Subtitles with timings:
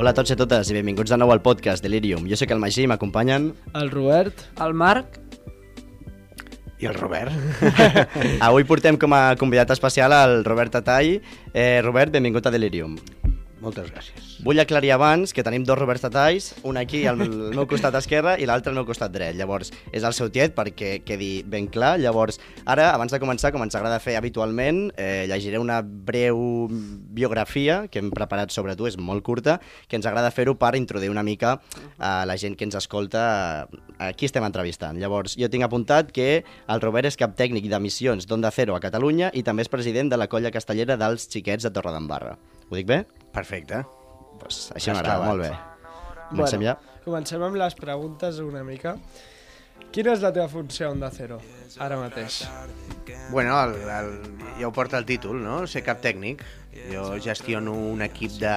[0.00, 2.24] Hola a tots i a totes i benvinguts de nou al podcast Delirium.
[2.24, 3.50] Jo sóc el Magí i m'acompanyen...
[3.76, 4.46] El Robert.
[4.64, 5.18] El Marc,
[6.80, 7.28] I el Robert?
[8.48, 11.18] Avui portem com a convidat especial el Robert Tatall.
[11.52, 12.96] Eh, Robert, benvingut a Delirium.
[13.60, 14.28] Moltes gràcies.
[14.44, 18.46] Vull aclarir abans que tenim dos Roberts Tatalls, un aquí al meu costat esquerre i
[18.48, 19.36] l'altre al meu costat dret.
[19.36, 21.98] Llavors, és el seu tiet perquè quedi ben clar.
[22.00, 27.82] Llavors, ara, abans de començar, com ens agrada fer habitualment, eh, llegiré una breu biografia
[27.92, 31.26] que hem preparat sobre tu, és molt curta, que ens agrada fer-ho per introduir una
[31.26, 31.58] mica
[31.98, 33.68] a la gent que ens escolta
[34.00, 34.96] a qui estem entrevistant.
[34.96, 39.34] Llavors, jo tinc apuntat que el Robert és cap tècnic d'emissions d'Onda Cero a Catalunya
[39.36, 42.38] i també és president de la colla castellera dels xiquets de Torredembarra.
[42.70, 43.04] Ho dic bé?
[43.34, 43.82] Perfecte.
[44.40, 45.50] Pues així Has m'agrada, molt bé.
[46.30, 46.76] Comencem ja?
[47.04, 48.96] Comencem amb les preguntes una mica.
[49.90, 51.40] Quina és la teva funció a Onda Cero,
[51.82, 52.42] ara mateix?
[53.32, 54.12] Bueno, el, el,
[54.60, 55.64] ja ho porta el títol, no?
[55.66, 56.44] Ser cap tècnic.
[56.92, 58.54] Jo gestiono un equip de,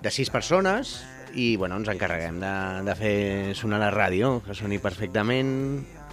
[0.00, 0.96] de sis persones
[1.36, 2.54] i bueno, ens encarreguem de,
[2.86, 3.16] de fer
[3.58, 5.50] sonar la ràdio, que soni perfectament,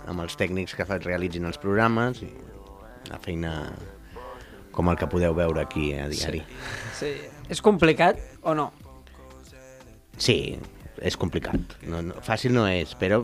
[0.10, 2.32] amb els tècnics que realitzin els programes i
[3.08, 3.54] la feina
[4.74, 6.44] com el que podeu veure aquí a diari.
[7.00, 7.14] sí.
[7.52, 8.72] és complicat o no?
[10.18, 10.58] Sí,
[11.02, 11.78] és complicat.
[11.90, 13.24] No, no, fàcil no és, però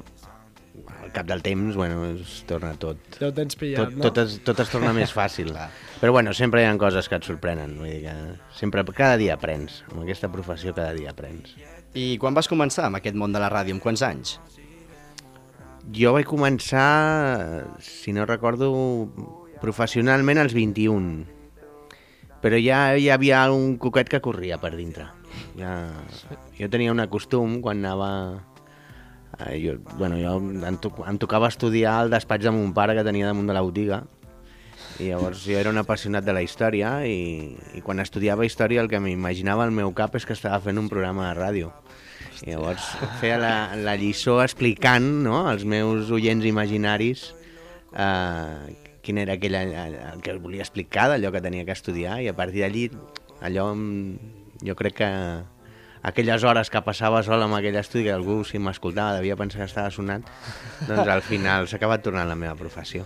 [1.00, 3.00] al cap del temps, bueno, es torna tot...
[3.18, 4.06] Ja ho tens pillat, tot, no?
[4.06, 5.52] tot, es, tot es torna més fàcil.
[6.00, 7.78] Però bueno, sempre hi ha coses que et sorprenen.
[7.80, 8.16] Vull dir que
[8.58, 9.84] sempre, cada dia aprens.
[9.90, 11.56] Amb aquesta professió cada dia aprens.
[11.98, 13.76] I quan vas començar amb aquest món de la ràdio?
[13.78, 14.38] Amb quants anys?
[15.96, 18.70] Jo vaig començar, si no recordo,
[19.64, 21.39] professionalment als 21.
[22.44, 25.10] Però ja hi havia un coquet que corria per dintre.
[25.60, 25.90] Ja,
[26.58, 28.12] jo tenia un costum quan anava...
[29.40, 33.06] Eh, jo, bueno, jo em, to em tocava estudiar al despatx de mon pare que
[33.08, 34.02] tenia damunt de la botiga
[35.00, 38.90] i llavors jo era un apassionat de la història i, i quan estudiava història el
[38.92, 41.72] que m'imaginava al meu cap és que estava fent un programa de ràdio.
[42.44, 42.84] I llavors
[43.22, 47.30] feia la, la lliçó explicant no, als meus oients imaginaris
[47.96, 52.36] eh, quin era aquell, el que volia explicar d'allò que tenia que estudiar i a
[52.38, 52.90] partir d'allí
[53.42, 54.20] allò em-
[54.62, 55.08] jo crec que
[56.04, 59.68] aquelles hores que passava sol amb aquell estudi que algú si m'escoltava devia pensar que
[59.68, 60.24] estava sonant
[60.88, 63.04] doncs al final s'ha acabat tornant la meva professió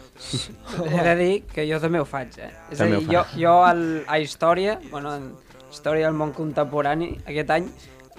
[0.83, 2.51] He de dir que jo també ho faig, eh?
[2.69, 5.31] És També a dir, jo, jo al, a Història, bueno, en
[5.71, 7.71] Història del món contemporani, aquest any,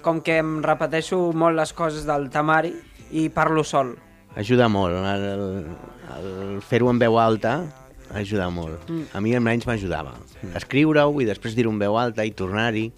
[0.03, 2.72] com que em repeteixo molt les coses del temari
[3.15, 3.95] i parlo sol.
[4.37, 5.45] Ajuda molt el, el,
[6.19, 7.59] el fer-ho en veu alta
[8.15, 9.06] ajuda molt Mm.
[9.15, 10.12] a mi almenys m'ajudava
[10.55, 12.91] escriure-ho i després dir-ho en veu alta i tornar-hi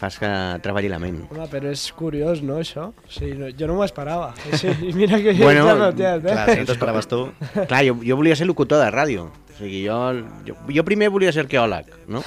[0.00, 0.28] fas que
[0.64, 2.86] treballi la ment Home, però és curiós, no, això?
[2.88, 4.30] O sigui, no, jo no m'ho esperava.
[4.48, 6.32] I, sí, I mira que Bueno, ja no tiet, eh?
[6.32, 7.18] Clar, si no t'esperaves tu...
[7.68, 9.26] Clar, jo, jo volia ser locutor de ràdio.
[9.28, 9.98] O sigui, jo,
[10.48, 12.22] jo, jo primer volia ser arqueòleg, no?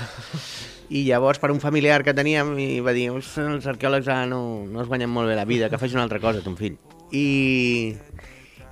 [0.93, 4.43] I llavors, per un familiar que teníem, i va dir, "Us, els arqueòlegs ah, no,
[4.69, 6.77] no es guanyen molt bé la vida, que facis una altra cosa, ton fill.
[7.13, 7.95] I,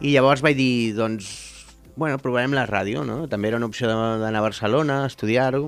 [0.01, 1.29] I llavors vaig dir, doncs,
[1.95, 3.23] bueno, provarem la ràdio, no?
[3.29, 5.67] També era una opció d'anar a Barcelona, estudiar-ho,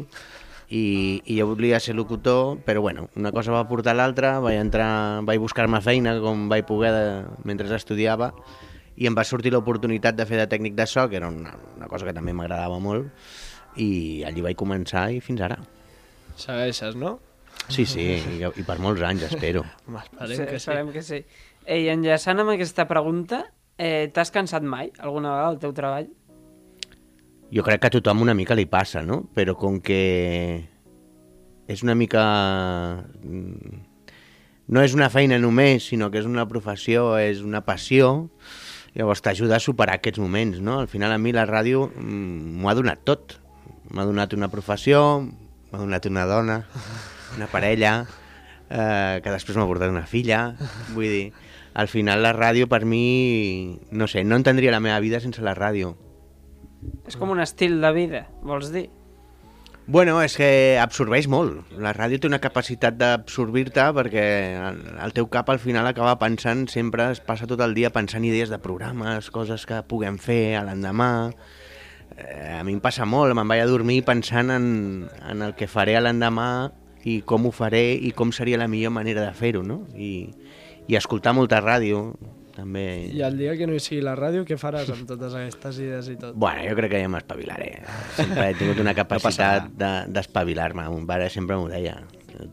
[0.74, 5.22] i, i jo volia ser locutor, però bueno, una cosa va portar l'altra, vaig entrar,
[5.28, 7.04] vaig buscar-me feina com vaig poder de,
[7.46, 8.32] mentre estudiava,
[8.98, 11.88] i em va sortir l'oportunitat de fer de tècnic de so, que era una, una
[11.92, 13.12] cosa que també m'agradava molt,
[13.78, 15.60] i allí vaig començar i fins ara.
[16.38, 17.20] Segueixes, no?
[17.70, 19.62] Sí, sí, i, i per molts anys, espero.
[19.88, 20.62] Home, esperem Sí, que sí.
[20.64, 21.20] esperem que sí.
[21.66, 23.46] Ei, enllaçant amb aquesta pregunta,
[23.78, 26.10] eh, t'has cansat mai, alguna vegada, al teu treball?
[27.54, 29.22] Jo crec que a tothom una mica li passa, no?
[29.36, 30.66] Però com que
[31.68, 32.24] és una mica...
[33.24, 33.82] mm,
[34.68, 38.30] No és una feina només, sinó que és una professió, és una passió,
[38.96, 40.80] llavors t'ajuda a superar aquests moments, no?
[40.80, 43.38] Al final a mi la ràdio mm, m'ho ha donat tot.
[43.94, 45.22] M'ha donat una professió,
[45.72, 46.62] m'ha donat una dona,
[47.38, 48.06] una parella,
[48.70, 50.56] eh, que després m'ha portat una filla,
[50.92, 51.26] vull dir...
[51.74, 55.56] Al final la ràdio per mi, no sé, no entendria la meva vida sense la
[55.58, 55.96] ràdio.
[57.08, 58.90] És com un estil de vida, vols dir?
[59.86, 61.74] Bueno, és que absorbeix molt.
[61.76, 64.24] La ràdio té una capacitat d'absorbir-te perquè
[64.56, 68.54] el, teu cap al final acaba pensant, sempre es passa tot el dia pensant idees
[68.54, 71.10] de programes, coses que puguem fer a l'endemà.
[72.16, 74.66] Eh, a mi em passa molt, me'n vaig a dormir pensant en,
[75.20, 76.72] en el que faré a l'endemà
[77.04, 79.82] i com ho faré i com seria la millor manera de fer-ho, no?
[80.00, 80.30] I,
[80.88, 82.14] I escoltar molta ràdio,
[82.56, 82.84] també...
[83.16, 86.10] I el dia que no hi sigui la ràdio, què faràs amb totes aquestes idees
[86.12, 86.36] i tot?
[86.36, 87.70] Bueno, jo crec que ja m'espavilaré.
[88.18, 90.86] Sempre he tingut una capacitat de- d'espavilar-me.
[90.92, 91.96] Mon pare sempre m'ho deia.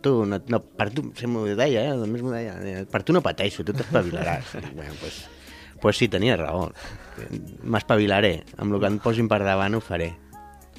[0.05, 1.97] Tu, no, no, per tu, sempre m'ho deia, eh?
[1.99, 2.55] Només m'ho deia.
[2.63, 4.55] eh, Per tu no pateixo, tu t'espavilaràs.
[4.77, 5.25] Bueno, pues,
[5.81, 6.71] pues sí, tenia raó.
[7.65, 8.45] M'espavilaré.
[8.61, 10.13] Amb el que em posin per davant ho faré.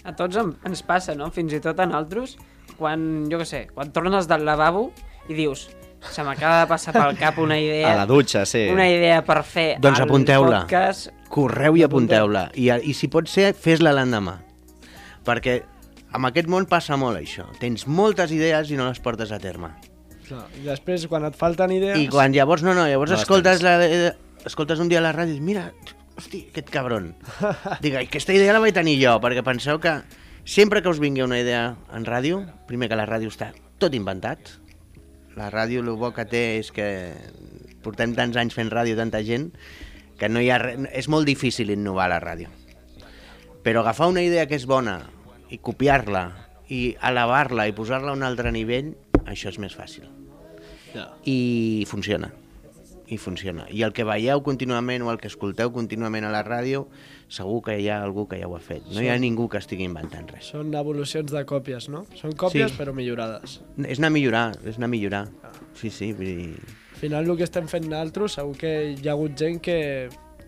[0.07, 1.29] A tots ens passa, no?
[1.33, 2.37] Fins i tot a nosaltres,
[2.79, 4.87] quan, jo què sé, quan tornes del lavabo
[5.29, 5.67] i dius,
[6.09, 7.91] se m'acaba de passar pel cap una idea...
[7.93, 8.65] A la dutxa, sí.
[8.73, 10.63] Una idea per fer Doncs el apunteu-la.
[10.63, 11.11] podcast.
[11.31, 12.47] Correu i apunteu-la.
[12.57, 14.39] I, I si pot ser, fes-la l'endemà.
[15.27, 15.59] Perquè
[16.17, 17.45] amb aquest món passa molt això.
[17.61, 19.69] Tens moltes idees i no les portes a terme.
[20.27, 20.45] Clar.
[20.57, 21.99] I després, quan et falten idees...
[21.99, 24.11] I quan llavors, no, no, llavors No escoltes, la, eh,
[24.47, 25.67] escoltes un dia a la ràdio i dius, mira,
[26.17, 27.13] hosti, aquest cabron.
[27.83, 29.99] Dic, aquesta idea la vaig tenir jo, perquè penseu que
[30.43, 33.51] sempre que us vingui una idea en ràdio, primer que la ràdio està
[33.81, 34.57] tot inventat.
[35.37, 36.87] La ràdio, el bo que té és que
[37.83, 39.51] portem tants anys fent ràdio, tanta gent,
[40.19, 42.51] que no hi ha res, és molt difícil innovar la ràdio.
[43.63, 44.99] Però agafar una idea que és bona
[45.49, 46.25] i copiar-la
[46.71, 48.93] i elevar-la i posar-la a un altre nivell,
[49.25, 50.07] això és més fàcil.
[51.23, 52.31] I funciona
[53.11, 53.65] i funciona.
[53.69, 56.85] I el que veieu contínuament o el que escolteu contínuament a la ràdio,
[57.31, 58.85] segur que hi ha algú que ja ho ha fet.
[58.95, 60.47] No hi ha ningú que estigui inventant res.
[60.55, 62.05] Són evolucions de còpies, no?
[62.15, 62.77] Són còpies Sí.
[62.79, 63.59] però millorades.
[63.83, 65.25] És anar a millorar, és anar a millorar.
[65.75, 66.55] Sí, sí, vull dir...
[66.93, 69.77] Al final el que estem fent nosaltres segur que hi ha hagut gent que,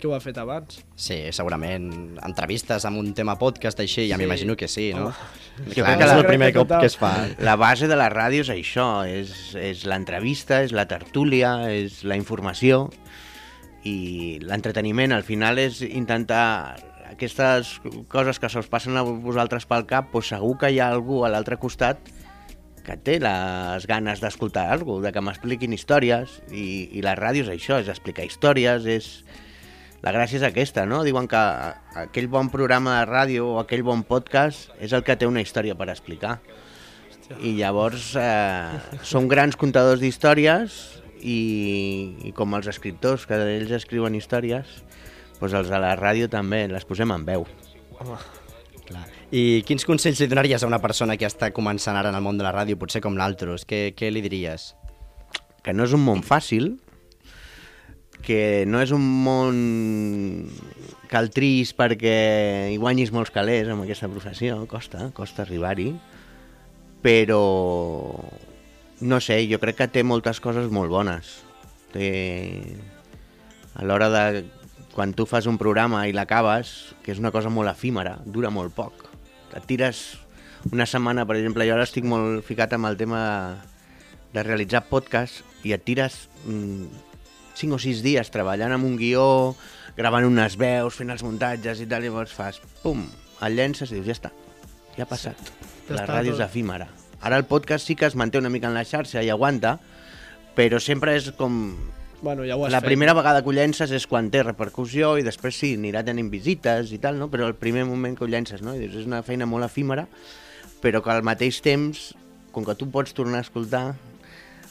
[0.04, 0.82] que ho ha fet abans.
[1.00, 1.86] Sí, segurament.
[2.28, 4.22] Entrevistes amb un tema podcast així, ja Sí.
[4.22, 5.12] m'imagino que sí, no?
[5.14, 6.82] Jo Clar, crec que és la- el primer que cop total.
[6.82, 7.14] que es fa.
[7.40, 12.18] La base de la ràdio és això, és, és l'entrevista, és la tertúlia, és la
[12.18, 12.90] informació
[13.84, 16.76] i l'entreteniment al final és intentar
[17.14, 17.80] aquestes
[18.10, 21.24] coses que se us passen a vosaltres pel cap, doncs segur que hi ha algú
[21.26, 22.00] a l'altre costat
[22.84, 27.46] que té les ganes d'escoltar alguna cosa, de que m'expliquin històries i, i la ràdio
[27.46, 29.24] és això, és explicar històries, és...
[30.04, 31.00] La gràcia és aquesta, no?
[31.08, 31.40] Diuen que
[32.02, 35.78] aquell bon programa de ràdio o aquell bon podcast és el que té una història
[35.80, 36.42] per explicar.
[37.40, 40.76] I llavors eh, som grans contadors d'històries
[41.24, 41.40] i,
[42.28, 44.68] i com els escriptors, que ells escriuen històries,
[45.40, 47.48] doncs els de la ràdio també les posem en veu.
[48.84, 49.08] Clar.
[49.32, 52.36] I quins consells li donaries a una persona que està començant ara en el món
[52.38, 53.64] de la ràdio, potser com l'altros?
[53.64, 54.74] Què, què li diries?
[55.64, 56.74] Que no és un món fàcil,
[58.24, 59.58] que no és un món
[61.12, 62.16] caltrís perquè
[62.72, 65.92] hi guanyis molts calés amb aquesta professió, costa, costa arribar-hi,
[67.04, 67.44] però
[69.04, 71.36] no sé, jo crec que té moltes coses molt bones.
[71.94, 72.10] Té...
[73.76, 74.26] A l'hora de...
[74.94, 78.76] Quan tu fas un programa i l'acabes, que és una cosa molt efímera, dura molt
[78.78, 79.08] poc.
[79.58, 80.04] Et tires
[80.72, 83.24] una setmana, per exemple, jo ara estic molt ficat amb el tema
[84.34, 87.13] de realitzar podcast i et tires mm,
[87.56, 89.54] 5 o 6 dies treballant amb un guió,
[89.98, 93.06] gravant unes veus, fent els muntatges i tal, i llavors fas, pum,
[93.46, 94.32] el llences i dius, ja està,
[94.98, 95.40] ja ha passat.
[95.88, 96.88] Ja La ràdio és efímera.
[97.24, 99.78] Ara el podcast sí que es manté una mica en la xarxa i aguanta,
[100.58, 101.76] però sempre és com...
[102.24, 102.88] Bueno, ja ho has La fet.
[102.88, 106.94] primera vegada que ho llences és quan té repercussió i després sí, anirà tenint visites
[106.96, 107.28] i tal, no?
[107.32, 108.76] però el primer moment que ho llences, no?
[108.76, 110.08] I dius, és una feina molt efímera,
[110.82, 112.14] però que al mateix temps,
[112.56, 113.86] com que tu pots tornar a escoltar,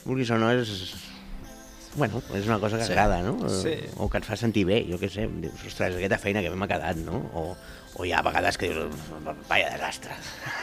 [0.06, 0.94] vulguis o no, és...
[1.94, 2.92] Bueno, és una cosa que Sí.
[2.92, 3.36] agrada, no?
[3.50, 3.74] Sí.
[3.98, 5.26] O que et fa sentir bé, jo què sé.
[5.28, 7.18] Dius, ostres, aquesta feina que m'ha quedat, no?
[7.34, 7.56] O,
[8.00, 8.94] o hi ha vegades que dius,
[9.48, 10.14] vaya desastre.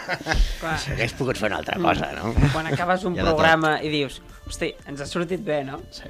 [0.62, 2.33] Clar, Hagués pogut fer una altra cosa, no?
[2.53, 3.36] quan acabes un de tot.
[3.36, 5.81] programa i dius, hosti, ens ha sortit bé, no?
[5.91, 6.09] Sí.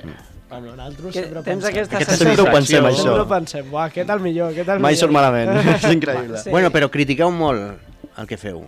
[0.50, 1.70] Bueno, nosaltres Que, sempre tens pensem.
[1.76, 2.36] aquesta Aquesta sensació.
[2.36, 3.04] sempre ho pensem, això.
[3.04, 5.02] Sempre pensem, uah, aquest el millor, aquest el Mai millor.
[5.04, 6.38] surt malament, és increïble.
[6.42, 6.50] Sí.
[6.50, 7.78] Bueno, però critiqueu molt
[8.18, 8.64] el que feu.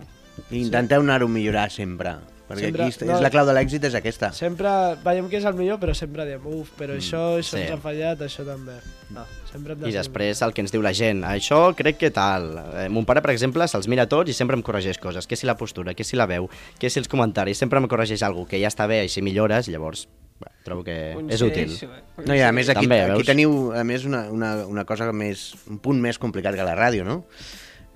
[0.52, 2.12] I intenteu anar-ho millorar sempre.
[2.52, 3.14] Perquè Sempre- aquí és, no.
[3.16, 4.28] és la clau de l'èxit és aquesta.
[4.36, 4.70] Sempre
[5.04, 7.62] veiem que és el millor, però sempre diem, uf, però això, això sí.
[7.62, 8.76] ens ha fallat, això també.
[9.12, 12.50] No, sempre de I després el que ens diu la gent, això crec que tal.
[12.82, 15.28] Eh, mon pare, per exemple, se'ls mira tots i sempre em corregeix coses.
[15.28, 18.22] Què si la postura, què si la veu, què si els comentaris, sempre em corregeix
[18.22, 20.06] alguna que ja està bé, així millores, llavors
[20.40, 20.96] bé, trobo que
[21.32, 21.72] és útil.
[21.72, 22.02] Eh?
[22.26, 23.28] No, i a més aquí, També, aquí veus?
[23.28, 27.04] teniu a més una, una, una cosa més, un punt més complicat que la ràdio,
[27.08, 27.22] no?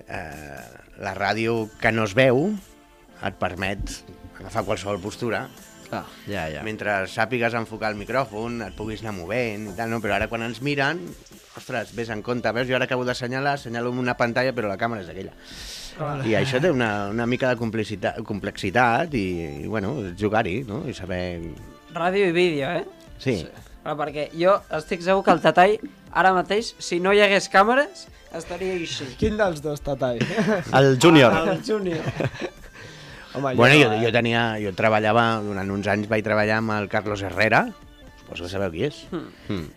[0.07, 0.63] Eh,
[1.03, 2.47] la ràdio que no es veu
[3.25, 3.97] et permet
[4.39, 5.47] agafar qualsevol postura
[5.91, 6.63] Ah, ja, ja.
[6.67, 10.01] mentre sàpigues enfocar el micròfon, et puguis anar movent i tal, no?
[10.03, 10.99] Però ara quan ens miren,
[11.55, 12.67] ostres, vés en compte, veus?
[12.67, 15.31] Jo ara acabo d'assenyalar, assenyalo amb una pantalla, però la càmera és aquella.
[16.27, 19.23] I això té una, una mica de complicitat, complexitat i,
[19.63, 20.83] i bueno, jugar-hi, no?
[20.85, 21.21] I saber...
[21.95, 22.83] Ràdio i vídeo, eh?
[23.17, 23.39] Sí.
[23.39, 23.65] sí.
[23.81, 25.79] Però perquè jo estic segur que el Tatai,
[26.11, 29.07] ara mateix, si no hi hagués càmeres, estaria així.
[29.17, 30.19] Quin dels dos, Tatai?
[30.75, 31.33] El júnior.
[31.47, 32.03] El júnior.
[33.37, 34.03] Home, Bueno, jo, eh?
[34.03, 37.67] jo tenia, jo treballava, durant uns anys vaig treballar amb el Carlos Herrera,
[38.21, 39.03] suposo que sabeu qui és.
[39.13, 39.67] Mm.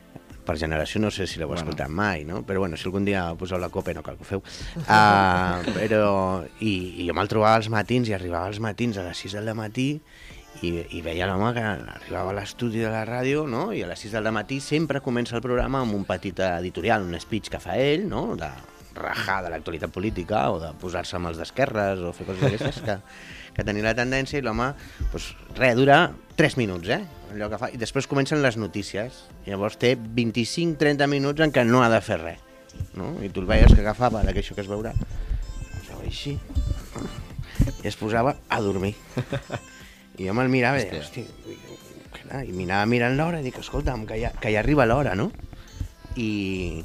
[0.47, 1.63] Per generació no sé si l'heu bueno.
[1.63, 2.41] escoltat mai, no?
[2.49, 4.43] Però bueno, si algun dia poseu la copa no cal que ho feu.
[4.81, 9.21] Uh, però, i, i jo me'l trobava als matins i arribava als matins a les
[9.29, 9.91] 6 del matí
[10.67, 13.71] i, i veia l'home que arribava a l'estudi de la ràdio no?
[13.77, 17.21] i a les 6 del matí sempre comença el programa amb un petit editorial, un
[17.21, 18.35] speech que fa ell, no?
[18.41, 18.51] de
[18.97, 22.99] rajar de l'actualitat política o de posar-se amb els d'esquerres o fer coses d'aquestes que,
[23.57, 24.73] que tenia la tendència i l'home,
[25.13, 26.03] doncs, res, dura
[26.41, 27.03] 3 minuts, eh?
[27.35, 27.69] Allò que fa.
[27.71, 29.25] I després comencen les notícies.
[29.45, 32.47] I llavors té 25-30 minuts en què no ha de fer res.
[32.97, 33.13] No?
[33.23, 34.95] I tu el veies que agafava ara que això que es veurà.
[35.77, 36.37] Posava així.
[37.83, 38.95] I es posava a dormir.
[40.21, 41.25] I jo me'l mirava i deia, hosti,
[42.17, 45.31] clar, i mirava mirant l'hora i dic, escolta'm, que ja, que ja arriba l'hora, no?
[46.17, 46.83] I,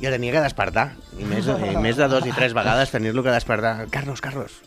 [0.00, 0.88] i el tenia que despertar.
[1.18, 3.76] I més, i més de dos i tres vegades tenir-lo que despertar.
[3.92, 4.60] Carlos, Carlos,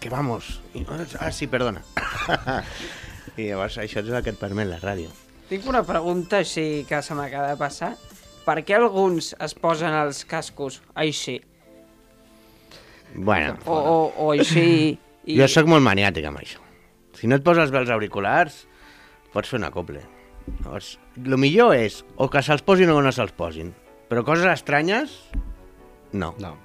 [0.00, 0.60] que vamos.
[0.74, 0.84] I,
[1.20, 1.82] ah, sí, perdona.
[3.36, 5.12] I llavors això és el que et permet la ràdio.
[5.50, 7.92] Tinc una pregunta així que se m'acaba de passar.
[8.46, 11.38] Per què alguns es posen els cascos així?
[13.14, 14.96] Bueno, O, o, o així...
[15.26, 15.36] I...
[15.36, 16.62] jo sóc molt maniàtic amb això.
[17.18, 18.62] Si no et poses bé els auriculars,
[19.34, 20.00] pots fer una coble.
[20.62, 23.74] Llavors, el millor és o que se'ls posin o no se'ls posin.
[24.10, 25.12] Però coses estranyes,
[26.12, 26.32] no.
[26.42, 26.56] No.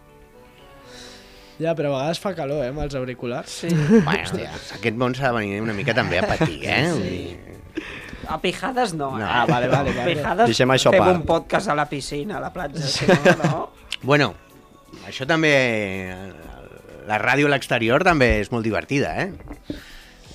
[1.60, 3.50] Ja, però a vegades fa calor, eh, amb els auriculars.
[3.64, 3.70] Sí.
[3.72, 4.40] Bueno,
[4.76, 6.82] aquest món s'ha de venir una mica també a patir, eh?
[6.92, 7.38] Vull dir,
[8.28, 9.20] A pijades no, No.
[9.22, 9.28] eh?
[9.30, 10.16] Ah, vale, vale, A vale.
[10.16, 11.16] pijades Deixem això a fem part.
[11.20, 13.60] un podcast a la piscina, a la platja, si no, no.
[14.02, 14.34] Bueno,
[15.08, 15.54] això també...
[17.06, 19.28] La ràdio a l'exterior també és molt divertida, eh?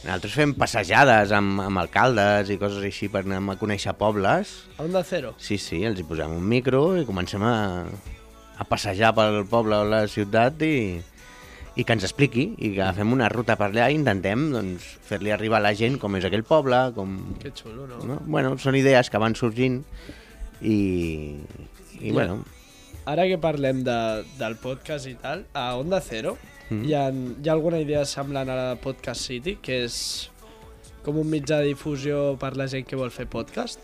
[0.05, 4.53] Nosaltres fem passejades amb, amb alcaldes i coses així per anar a conèixer pobles.
[4.79, 5.35] A Onda Cero.
[5.43, 7.57] Sí, sí, els hi posem un micro i comencem a,
[8.57, 10.77] a passejar pel poble o la ciutat i,
[11.81, 15.33] i que ens expliqui i que fem una ruta per allà i intentem doncs, fer-li
[15.33, 17.15] arribar a la gent com és aquell poble, com...
[17.41, 18.01] Que xulo, no?
[18.11, 18.19] No?
[18.27, 19.81] Bueno, són idees que van sorgint
[20.61, 20.79] i,
[22.01, 22.13] i Ja.
[22.21, 22.41] bueno,
[23.09, 23.97] Ara que parlem de,
[24.39, 26.37] del podcast i tal, a Onda Cero
[26.71, 26.85] Mm.
[26.87, 29.97] hi, ha, hi ha alguna idea semblant a la Podcast City, que és
[31.03, 33.81] com un mitjà de difusió per la gent que vol fer podcast?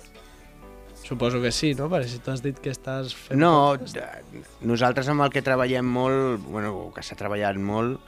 [1.07, 1.87] Suposo que sí, no?
[1.93, 4.63] Perquè si tu has dit que estàs fent No, podcast...
[4.67, 8.01] nosaltres amb el que treballem molt, bueno, que s'ha treballat molt,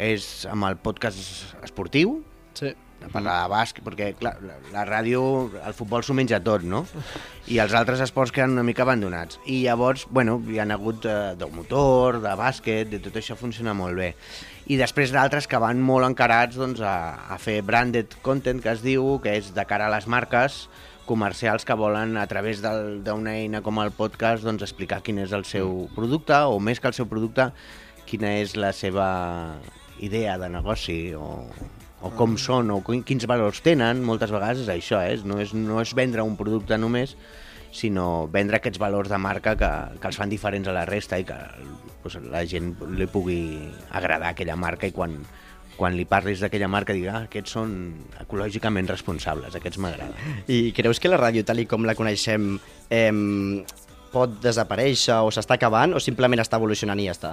[0.00, 2.22] és amb el podcast esportiu,
[2.56, 2.72] Sí.
[3.00, 5.20] de parlar de bàsquet, perquè clar, la, la ràdio,
[5.64, 6.82] el futbol s'ho menja tot, no?
[7.48, 9.38] I els altres esports queden una mica abandonats.
[9.48, 13.72] I llavors, bueno, hi ha hagut de, de motor, de bàsquet, de tot això funciona
[13.72, 14.10] molt bé.
[14.68, 18.84] I després d'altres que van molt encarats doncs, a, a fer branded content, que es
[18.84, 20.66] diu, que és de cara a les marques
[21.10, 25.42] comercials que volen a través d'una eina com el podcast doncs, explicar quin és el
[25.48, 27.50] seu producte o més que el seu producte
[28.06, 29.08] quina és la seva
[29.98, 31.44] idea de negoci o,
[32.00, 35.18] o com són o quin- quins valors tenen, moltes vegades és això, eh?
[35.26, 37.16] no, és, no és vendre un producte només,
[37.70, 39.68] sinó vendre aquests valors de marca que,
[40.00, 41.36] que els fan diferents a la resta i que
[42.02, 43.42] pues, la gent li pugui
[43.94, 45.20] agradar aquella marca i quan,
[45.80, 47.70] quan li parlis d'aquella marca digui ah, aquests són
[48.20, 50.42] ecològicament responsables, aquests m'agraden.
[50.52, 52.52] I creus que la ràdio, tal i com la coneixem,
[52.92, 53.08] eh,
[54.12, 57.32] pot desaparèixer o s'està acabant o simplement està evolucionant i ja està?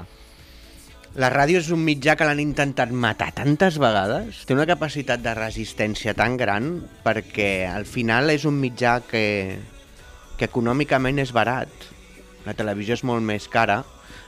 [1.18, 5.34] La ràdio és un mitjà que l'han intentat matar tantes vegades, té una capacitat de
[5.34, 9.58] resistència tan gran perquè al final és un mitjà que,
[10.38, 11.88] que econòmicament és barat.
[12.46, 13.82] La televisió és molt més cara,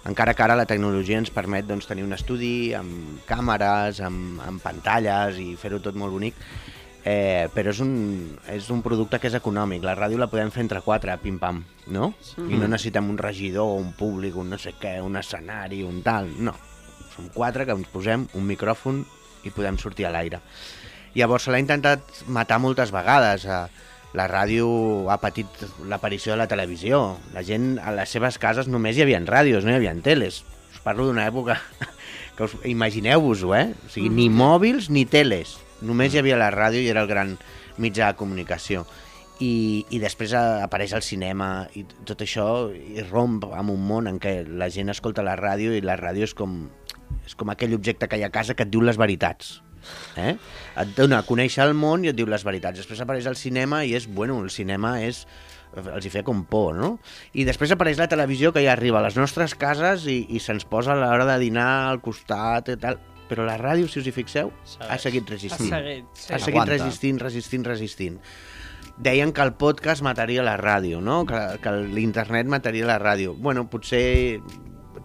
[0.07, 4.63] encara que ara la tecnologia ens permet doncs, tenir un estudi amb càmeres, amb, amb
[4.63, 6.35] pantalles i fer-ho tot molt bonic,
[7.03, 7.91] eh, però és un,
[8.51, 9.83] és un producte que és econòmic.
[9.83, 12.13] La ràdio la podem fer entre quatre, pim-pam, no?
[12.49, 16.29] I no necessitem un regidor, un públic, un no sé què, un escenari, un tal,
[16.39, 16.55] no.
[17.15, 19.03] Som quatre que ens posem un micròfon
[19.43, 20.39] i podem sortir a l'aire.
[21.15, 23.45] Llavors se l'ha intentat matar moltes vegades.
[23.45, 23.67] eh,
[24.17, 24.67] La ràdio
[25.13, 27.19] ha patit l'aparició de la televisió.
[27.35, 30.41] La gent a les seves cases només hi havia ràdios, no hi havia teles.
[30.73, 31.59] Us parlo d'una època
[32.37, 33.67] que us, imagineu-vos-ho, eh?
[33.85, 35.59] O sigui, ni mòbils ni teles.
[35.85, 37.37] Només hi havia la ràdio i era el gran
[37.77, 38.87] mitjà de comunicació.
[39.39, 44.17] I, i després apareix el cinema i tot això i romp amb un món en
[44.19, 46.65] què la gent escolta la ràdio i la ràdio és com,
[47.23, 49.59] és com aquell objecte que hi ha a casa que et diu les veritats.
[50.17, 50.35] Eh?
[50.83, 52.79] Et dona a conèixer el món i et diu les veritats.
[52.81, 55.25] Després apareix el cinema i és, bueno, el cinema és
[55.75, 56.95] els hi feia com por, no?
[57.37, 60.65] I després apareix la televisió que ja arriba a les nostres cases i, i se'ns
[60.65, 62.97] posa a l'hora de dinar al costat i tal.
[63.29, 64.49] Però la ràdio, si us hi fixeu,
[64.89, 65.03] ha Segueix.
[65.03, 65.69] seguit Ha resistint.
[65.69, 66.33] seguit, sí.
[66.33, 66.71] Ha seguit Aguanta.
[66.73, 68.15] resistint, resistint, resistint.
[68.97, 71.21] Deien que el podcast mataria la ràdio, no?
[71.29, 73.35] Que, que l'internet mataria la ràdio.
[73.37, 74.41] Bueno, potser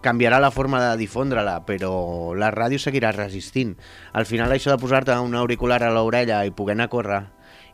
[0.05, 3.73] canviarà la forma de difondre-la, però la ràdio seguirà resistint.
[4.13, 7.21] Al final això de posar-te un auricular a l'orella i poder anar a córrer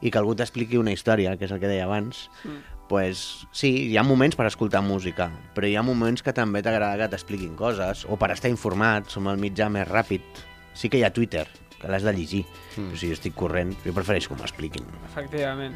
[0.02, 2.86] i que algú t'expliqui una història, que és el que deia abans, mm.
[2.90, 7.04] pues, sí, hi ha moments per escoltar música, però hi ha moments que també t'agrada
[7.04, 10.42] que t'expliquin coses, o per estar informat, som el mitjà més ràpid.
[10.74, 11.46] Sí que hi ha Twitter,
[11.78, 12.88] que l'has de llegir, mm.
[12.88, 14.88] però si jo estic corrent, jo prefereixo que m'ho expliquin.
[15.12, 15.76] Efectivament.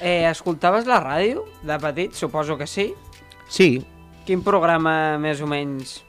[0.00, 2.14] Eh, escoltaves la ràdio de petit?
[2.14, 2.92] Suposo que sí.
[3.48, 3.84] Sí,
[4.26, 6.00] Quin programa més o menys...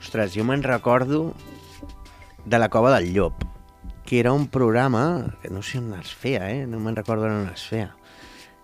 [0.00, 1.34] Ostres, jo me'n recordo
[2.48, 3.42] de la Cova del Llop,
[4.08, 6.62] que era un programa, que no sé on es feia, eh?
[6.64, 7.90] no me'n recordo on es feia,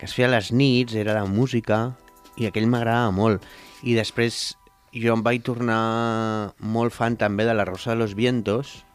[0.00, 1.98] que es feia a les nits, era de música,
[2.40, 3.44] i aquell m'agradava molt.
[3.84, 4.56] I després
[4.96, 8.86] jo em vaig tornar molt fan també de La Rosa de los Vientos,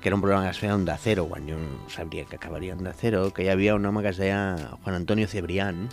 [0.00, 2.72] que era un programa que es feia Onda Cero, quan jo no sabria que acabaria
[2.72, 5.90] Onda Cero, que hi havia un home que es deia Juan Antonio Cebrián,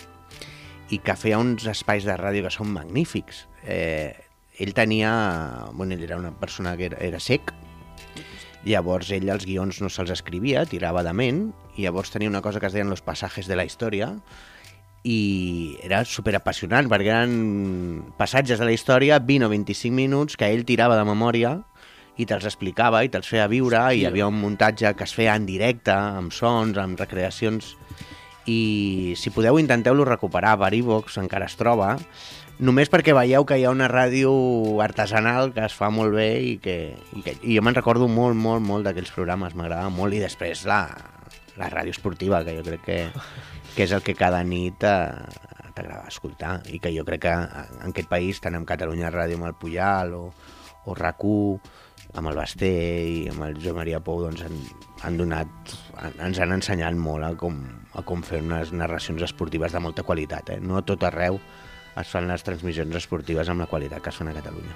[0.91, 3.45] i que feia uns espais de ràdio que són magnífics.
[3.63, 4.11] Eh,
[4.59, 5.11] ell tenia...
[5.73, 7.53] Bueno, ell era una persona que era, era sec,
[8.67, 11.45] llavors ell els guions no se'ls escrivia, tirava de ment,
[11.77, 14.11] i llavors tenia una cosa que es deien los passajes de la història,
[15.03, 20.45] i era super apassionant perquè eren passatges de la història 20 o 25 minuts que
[20.53, 21.55] ell tirava de memòria
[22.21, 23.95] i te'ls explicava i te'ls feia viure Hòstia.
[23.97, 27.73] i hi havia un muntatge que es feia en directe, amb sons, amb recreacions
[28.49, 30.57] i si podeu intenteu-lo recuperar.
[30.61, 31.95] Per iVox, encara es troba.
[32.61, 34.31] Només perquè veieu que hi ha una ràdio
[34.85, 38.37] artesanal que es fa molt bé i que, i que i jo me'n recordo molt,
[38.37, 40.13] molt, molt d'aquells programes, m'agradava molt.
[40.13, 40.83] I després la,
[41.57, 42.99] la ràdio esportiva que jo crec que,
[43.75, 45.09] que és el que cada nit eh,
[45.73, 46.59] t'agrada escoltar.
[46.69, 50.13] I que jo crec que en aquest país, tant en Catalunya Ràdio amb el Puyal
[50.17, 50.25] o,
[50.85, 51.79] o RAC1
[52.17, 52.71] amb el Basté
[53.07, 54.55] i amb el Joan Maria Pou doncs han,
[55.05, 57.61] han donat, han, ens han ensenyat molt a com,
[57.95, 60.55] a com fer unes narracions esportives de molta qualitat.
[60.55, 60.59] Eh?
[60.59, 61.39] No a tot arreu
[61.99, 64.75] es fan les transmissions esportives amb la qualitat que es fan a Catalunya.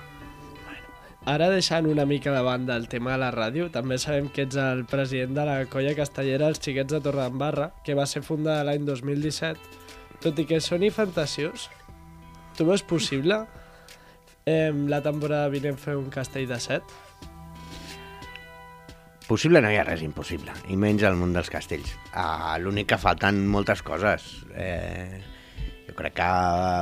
[1.26, 4.60] Ara deixant una mica de banda el tema de la ràdio, també sabem que ets
[4.62, 8.86] el president de la colla castellera Els Xiquets de Torredembarra, que va ser fundada l'any
[8.86, 9.58] 2017.
[10.22, 11.66] Tot i que soni fantasiós,
[12.56, 13.42] tu veus possible
[14.46, 16.94] eh, la temporada vinent fer un castell de set?
[19.28, 21.96] Possible no hi ha res impossible, i menys al món dels castells.
[22.14, 24.22] Uh, L'únic que falten moltes coses.
[24.54, 25.18] Eh,
[25.88, 26.28] jo crec que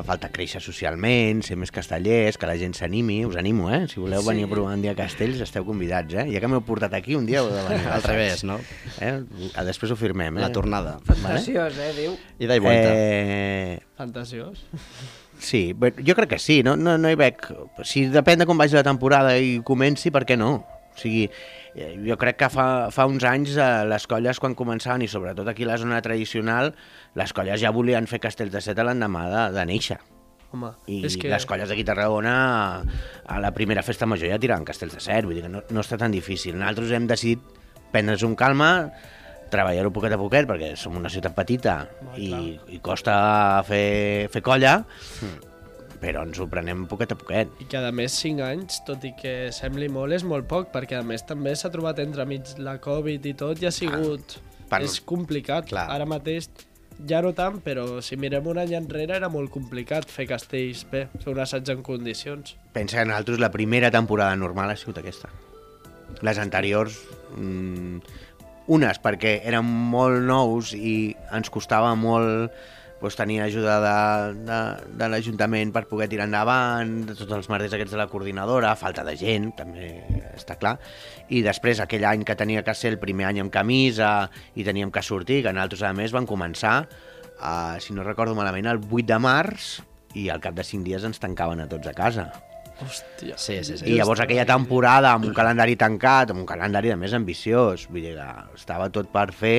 [0.10, 3.22] falta créixer socialment, ser més castellers, que la gent s'animi.
[3.30, 3.86] Us animo, eh?
[3.88, 4.28] Si voleu Sí.
[4.28, 6.26] venir a provar un dia a castells, esteu convidats, eh?
[6.34, 7.88] Ja que m'heu portat aquí, un dia heu de venir.
[7.96, 8.60] Al revés, no?
[9.00, 9.24] Eh?
[9.56, 10.42] Ah, Després ho firmem, eh?
[10.44, 10.98] La tornada.
[11.08, 12.18] Fantasiós, eh, diu.
[12.44, 12.92] Ida i vuelta.
[12.92, 14.66] Eh, Fantasiós.
[15.40, 17.40] Sí, jo crec que sí, no, no, no hi veig...
[17.88, 20.58] Si depèn de com vagi la temporada i comenci, per què no?
[20.94, 21.28] O sigui,
[21.76, 25.48] eh, jo crec que fa, fa uns anys eh, les colles quan començaven, i sobretot
[25.50, 26.74] aquí a la zona tradicional,
[27.18, 30.00] les colles ja volien fer castells de set a l'endemà de, de néixer.
[30.54, 31.32] Home, I és que...
[31.32, 32.36] les colles d'aquí a Tarragona
[33.26, 35.82] a la primera festa major ja tiraven castells de set, vull dir que no, no
[35.82, 36.60] està tan difícil.
[36.60, 37.42] Nosaltres hem decidit
[37.94, 38.92] prendre's un calma,
[39.54, 42.70] treballar-ho poquet a poquet, perquè som una ciutat petita Home, i, clar.
[42.70, 43.16] i costa
[43.66, 44.78] fer, fer colla,
[46.04, 47.54] però ens ho prenem poquet a poquet.
[47.64, 51.00] I que a més 5 anys, tot i que sembli molt, és molt poc, perquè
[51.00, 54.38] a més també s'ha trobat entremig la Covid i tot, i ha sigut...
[54.70, 55.68] per- És complicat.
[55.72, 55.88] Clar.
[55.94, 56.50] Ara mateix
[57.10, 61.08] ja no tant, però si mirem un any enrere era molt complicat fer castells bé,
[61.24, 62.56] fer un assaig en condicions.
[62.76, 65.30] Pensa que nosaltres la primera temporada normal ha sigut aquesta.
[66.22, 67.00] Les anteriors,
[67.36, 67.98] mm,
[68.74, 72.54] unes perquè eren molt nous i ens costava molt
[73.04, 74.60] doncs, tenir ajuda de, de,
[75.00, 79.04] de l'Ajuntament per poder tirar endavant, de tots els merders aquests de la coordinadora, falta
[79.04, 79.90] de gent, també
[80.34, 80.78] està clar.
[81.30, 84.92] I després, aquell any que tenia que ser el primer any amb camisa i teníem
[84.92, 86.88] que sortir, que nosaltres, a més, van començar,
[87.40, 89.76] uh, si no recordo malament, el 8 de març
[90.16, 92.30] i al cap de 5 dies ens tancaven a tots a casa.
[92.84, 93.38] Hòstia.
[93.38, 93.86] Sí, sí, sí.
[93.92, 98.08] I llavors aquella temporada amb un calendari tancat, amb un calendari de més ambiciós, vull
[98.08, 98.16] dir
[98.56, 99.58] estava tot per fer,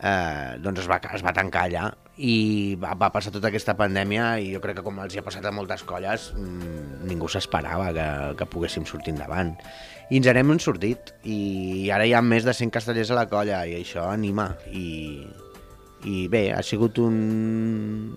[0.00, 4.36] eh, doncs es va, es va tancar allà i va, va passar tota aquesta pandèmia
[4.40, 7.90] i jo crec que com els hi ha passat a moltes colles mmm, ningú s'esperava
[7.92, 8.06] que,
[8.40, 9.52] que poguéssim sortir endavant
[10.08, 13.60] i ens n'hem sortit i ara hi ha més de 100 castellers a la colla
[13.68, 15.26] i això anima i,
[16.08, 18.16] i bé, ha sigut un,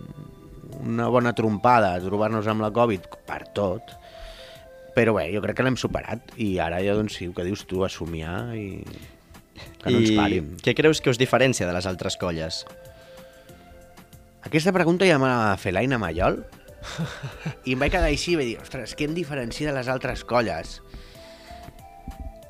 [0.79, 3.97] una bona trompada trobar-nos amb la Covid per tot
[4.95, 7.67] però bé, jo crec que l'hem superat i ara ja doncs sí, el que dius
[7.67, 8.69] tu, a somiar i
[9.83, 10.53] que no ens parin.
[10.63, 12.63] què creus que us diferencia de les altres colles?
[14.47, 16.39] Aquesta pregunta ja me la va fer l'Aina Mallol
[17.67, 20.23] i em vaig quedar així i vaig dir, ostres, què em diferencia de les altres
[20.27, 20.79] colles?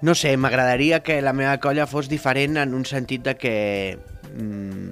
[0.06, 3.56] No sé, m'agradaria que la meva colla fos diferent en un sentit de que
[4.32, 4.92] mm,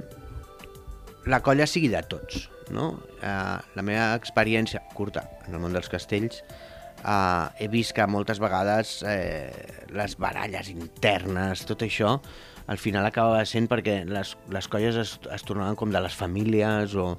[1.32, 2.90] la colla sigui de tots, no?
[3.18, 6.42] Uh, la meva experiència curta en el món dels castells
[7.06, 9.54] Uh, he vist que moltes vegades eh,
[9.94, 12.16] les baralles internes, tot això,
[12.68, 16.96] al final acabava sent perquè les, les colles es, es tornaven com de les famílies
[17.00, 17.14] o,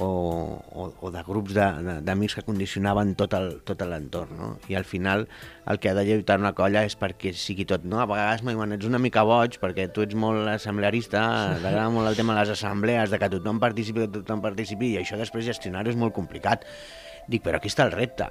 [0.00, 0.08] o,
[0.72, 4.50] o, o de grups d'amics que condicionaven tot el- tot l'entorn, no?
[4.68, 5.26] I al final
[5.68, 8.00] el que ha de lluitar una colla és perquè sigui tot, no?
[8.00, 11.24] A vegades diuen, ets una mica boig perquè tu ets molt assemblearista,
[11.62, 15.00] t'agrada molt el tema de les assemblees, de que tothom participi, que tothom participi, i
[15.02, 16.64] això després gestionar-ho és molt complicat.
[17.28, 18.28] Dic, però aquí està el repte.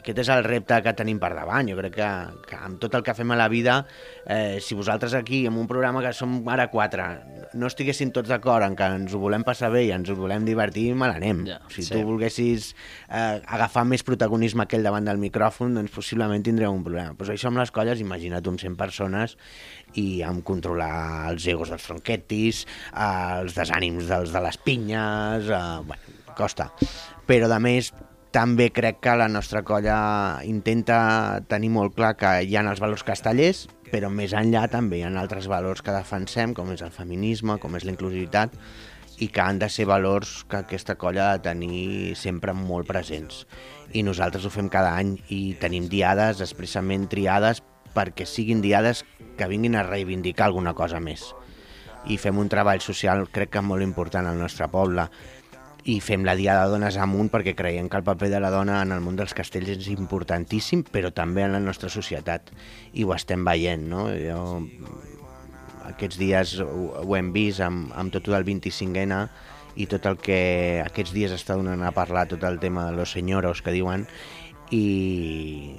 [0.00, 1.68] Aquest és el repte que tenim per davant.
[1.68, 2.08] Jo crec que,
[2.48, 3.82] que amb tot el que fem a la vida,
[4.24, 7.06] eh, si vosaltres aquí, en un programa que som ara quatre,
[7.52, 10.46] no estiguessin tots d'acord en que ens ho volem passar bé i ens ho volem
[10.48, 11.44] divertir, me n'anem.
[11.50, 11.92] Ja, si sí.
[11.92, 12.72] tu volguessis
[13.08, 17.16] eh, agafar més protagonisme aquell davant del micròfon, doncs possiblement tindreu un problema.
[17.18, 19.36] Pues això amb les colles, imagina't amb 100 persones
[20.00, 23.10] i amb controlar els egos dels franquetis, eh,
[23.42, 26.70] els desànims dels de les pinyes, eh, bueno, costa.
[27.28, 27.92] Però, a més,
[28.30, 33.02] també crec que la nostra colla intenta tenir molt clar que hi ha els valors
[33.06, 37.58] castellers, però més enllà també hi ha altres valors que defensem, com és el feminisme,
[37.58, 38.54] com és la inclusivitat,
[39.20, 43.44] i que han de ser valors que aquesta colla ha de tenir sempre molt presents.
[43.92, 47.60] I nosaltres ho fem cada any i tenim diades expressament triades
[47.92, 49.02] perquè siguin diades
[49.36, 51.32] que vinguin a reivindicar alguna cosa més.
[52.08, 55.10] I fem un treball social, crec que molt important al nostre poble,
[55.84, 58.80] i fem la Diada de Dones amunt perquè creiem que el paper de la dona
[58.82, 62.50] en el món dels castells és importantíssim, però també en la nostra societat.
[62.92, 64.08] I ho estem veient, no?
[64.12, 64.42] Jo,
[65.90, 69.22] aquests dies ho, ho hem vist amb, amb tot el 25N
[69.80, 73.14] i tot el que aquests dies està donant a parlar, tot el tema de los
[73.16, 74.06] senyoros que diuen,
[74.70, 75.76] i,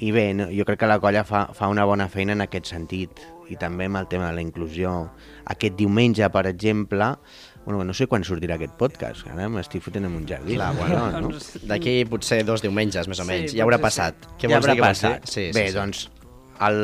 [0.00, 2.70] i bé, no, jo crec que la colla fa, fa una bona feina en aquest
[2.72, 5.10] sentit i també amb el tema de la inclusió.
[5.50, 7.16] Aquest diumenge, per exemple,
[7.64, 10.56] bueno, no sé quan sortirà aquest podcast, ara m'estic fotent en un jardí.
[10.56, 11.20] Clar, bueno, no?
[11.28, 13.52] Doncs- D'aquí potser dos diumengos, més o Sí, menys.
[13.54, 14.14] ja haurà passat.
[14.40, 14.80] Què ja vols haurà dir?
[14.80, 15.10] Què vols dir?
[15.10, 15.28] passat.
[15.28, 15.74] Sí, Bé, sí, sí.
[15.76, 16.06] doncs,
[16.60, 16.80] el...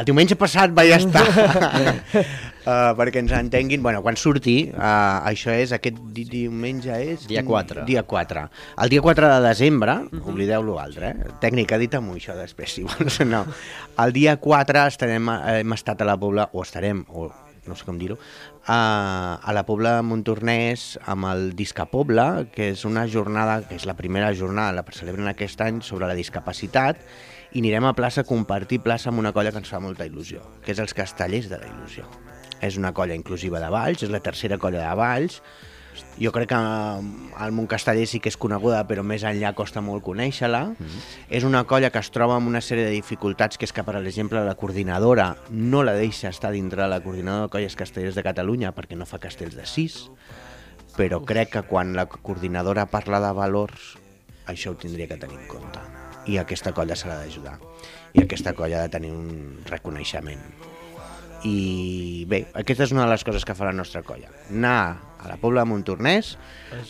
[0.00, 5.74] El diumenge passat vaig estar, uh, perquè ens entenguin, bueno, quan surti, uh, això és,
[5.76, 7.26] aquest di diumenge és...
[7.28, 7.84] Dia 4.
[7.84, 8.46] Dia 4.
[8.80, 11.34] El dia 4 de desembre, oblideu l'altre, eh?
[11.42, 13.20] Tècnica, dit-m'ho això després, si vols.
[13.28, 13.42] No.
[14.00, 17.28] El dia 4 estarem, hem estat a la Pobla, o estarem, o
[17.68, 18.16] no sé com dir-ho,
[18.64, 23.76] a, a la Pobla de Montornès amb el Disca Pobla, que és una jornada, que
[23.76, 27.02] és la primera jornada, la celebren aquest any, sobre la discapacitat,
[27.52, 30.44] i anirem a plaça a compartir plaça amb una colla que ens fa molta il·lusió,
[30.64, 32.06] que és els Castellers de la Il·lusió.
[32.60, 35.40] És una colla inclusiva de Valls, és la tercera colla de Valls,
[36.20, 36.58] jo crec que
[37.44, 40.64] el món casteller sí que és coneguda, però més enllà costa molt conèixer-la.
[40.66, 41.00] Mm -hmm.
[41.28, 43.96] És una colla que es troba amb una sèrie de dificultats, que és que, per
[43.96, 48.22] exemple, la coordinadora no la deixa estar dintre de la coordinadora de colles castellers de
[48.22, 50.10] Catalunya perquè no fa castells de sis,
[50.96, 53.96] però crec que quan la coordinadora parla de valors,
[54.46, 55.78] això ho tindria que tenir en compte.
[56.26, 57.58] I aquesta colla s'ha d'ajudar.
[58.12, 60.40] I aquesta colla ha de tenir un reconeixement
[61.46, 64.28] i bé, aquesta és una de les coses que fa la nostra colla.
[64.50, 66.32] Anar a la Pobla de Montornès,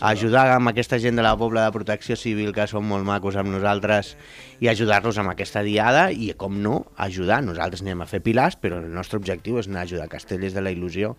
[0.07, 3.51] ajudar amb aquesta gent de la Pobla de Protecció Civil que són molt macos amb
[3.51, 4.15] nosaltres
[4.63, 7.41] i ajudar-los amb aquesta diada i, com no, ajudar.
[7.47, 10.63] Nosaltres anem a fer pilars, però el nostre objectiu és anar a ajudar Castellers de
[10.63, 11.17] la Il·lusió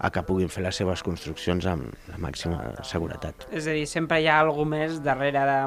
[0.00, 3.46] a que puguin fer les seves construccions amb la màxima seguretat.
[3.52, 5.62] És a dir, sempre hi ha alguna més darrere de,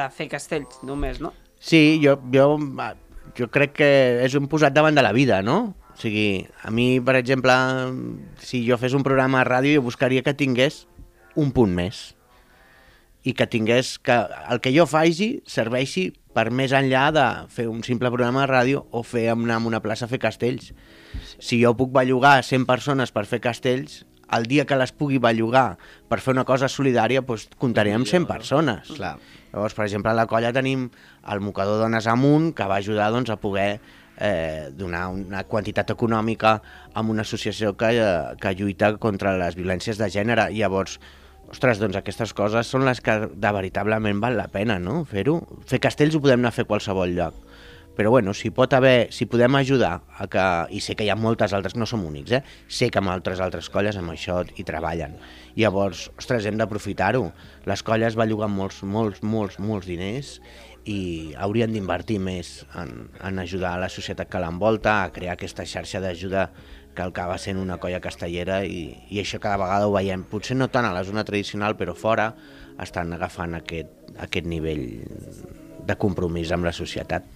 [0.00, 1.32] de fer castells, només, no?
[1.60, 2.48] Sí, jo, jo,
[3.36, 3.90] jo crec que
[4.24, 5.74] és un posat davant de la vida, no?
[5.94, 7.54] O sigui, a mi, per exemple,
[8.42, 10.84] si jo fes un programa a ràdio, jo buscaria que tingués
[11.38, 12.12] un punt més.
[13.24, 14.16] I que tingués que
[14.52, 18.82] el que jo faci serveixi per més enllà de fer un simple programa de ràdio
[18.90, 20.72] o fer anar a una plaça a fer castells.
[21.38, 24.02] Si jo puc bellugar 100 persones per fer castells,
[24.34, 25.76] el dia que les pugui bellugar
[26.10, 28.90] per fer una cosa solidària, doncs comptaré amb 100 persones.
[28.96, 29.16] Clar.
[29.52, 30.88] Llavors, per exemple, a la colla tenim
[31.30, 33.78] el mocador Dones Amunt, que va ajudar doncs, a poder
[34.18, 36.56] eh, donar una quantitat econòmica
[36.92, 40.50] a una associació que, eh, que lluita contra les violències de gènere.
[40.54, 40.98] Llavors,
[41.50, 45.40] ostres, doncs aquestes coses són les que de veritablement val la pena, no?, fer-ho.
[45.66, 47.40] Fer castells ho podem anar a fer a qualsevol lloc.
[47.94, 51.14] Però bueno, si pot haver, si podem ajudar a que, i sé que hi ha
[51.14, 52.40] moltes altres, no som únics, eh?
[52.66, 55.14] sé que amb altres altres colles amb això hi treballen.
[55.54, 57.28] Llavors, ostres, hem d'aprofitar-ho.
[57.70, 60.40] Les colles belluguen molts, molts, molts, molts diners
[60.84, 65.64] i haurien d'invertir més en, en ajudar a la societat que l'envolta, a crear aquesta
[65.64, 66.48] xarxa d'ajuda
[66.94, 70.26] que acaba sent una colla castellera i, i això cada vegada ho veiem.
[70.30, 72.30] Potser no tant a la zona tradicional, però fora
[72.80, 73.90] estan agafant aquest,
[74.22, 74.86] aquest nivell
[75.84, 77.26] de compromís amb la societat.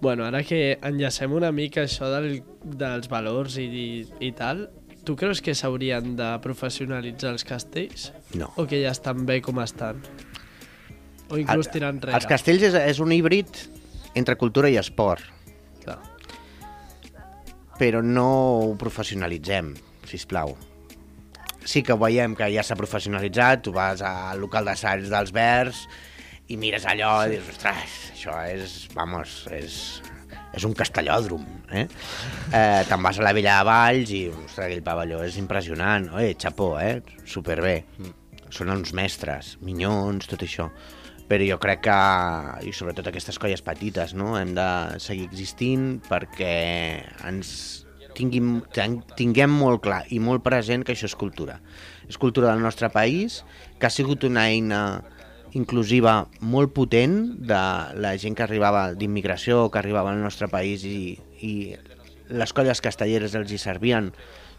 [0.00, 3.88] Bueno, ara que enllacem una mica això del, dels valors i, i,
[4.30, 4.70] i tal,
[5.04, 8.08] tu creus que s'haurien de professionalitzar els castells?
[8.32, 8.48] No.
[8.56, 10.00] O que ja estan bé com estan?
[11.30, 12.16] O inclús El- tirar enrere.
[12.18, 13.62] Els castells és, és un híbrid
[14.18, 15.22] entre cultura i esport,
[15.84, 15.98] Clar.
[17.78, 18.26] però no
[18.66, 19.72] ho professionalitzem,
[20.10, 20.56] si plau.
[21.64, 25.84] Sí que veiem que ja s'ha professionalitzat, tu vas al local d'assaig dels Verds
[26.50, 29.76] i mires allò i dius, ostres, això és, vamos, és,
[30.56, 31.86] és un castellòdrom, eh?
[32.50, 36.10] eh Te'n vas a la Vella de Valls i, ostres, aquell pavelló és impressionant.
[36.18, 36.98] Oi, xapó, eh?
[37.22, 37.84] Superbé.
[38.50, 40.72] Són uns mestres, minyons, tot això.
[41.30, 41.98] Però jo crec que,
[42.66, 44.32] i sobretot aquestes colles petites, no?
[44.38, 44.66] hem de
[44.98, 46.54] seguir existint perquè
[47.28, 47.52] ens
[48.18, 51.60] tinguin, ten- tinguem molt clar i molt present que això és cultura.
[52.10, 53.44] És cultura del nostre país,
[53.78, 54.82] que ha sigut una eina
[55.54, 57.16] inclusiva molt potent
[57.46, 57.62] de
[58.02, 61.14] la gent que arribava d'immigració, que arribava al nostre país i,
[61.46, 61.54] i
[62.30, 64.12] les colles castelleres els hi servien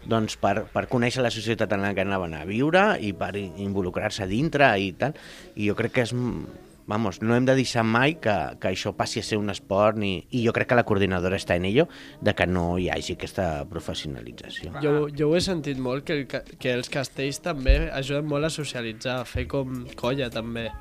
[0.08, 4.26] doncs, per, per conèixer la societat en la que anaven a viure i per involucrar-se
[4.30, 5.16] dintre i tal.
[5.56, 6.14] I jo crec que és...
[6.82, 10.16] Vamos, no hem de deixar mai que, que això passi a ser un esport ni,
[10.34, 11.84] i jo crec que la coordinadora està en ello
[12.20, 14.72] de que no hi hagi aquesta professionalització.
[14.82, 16.26] Jo, jo ho he sentit molt, que, el,
[16.58, 20.72] que els castells també ajuden molt a socialitzar, a fer com colla també.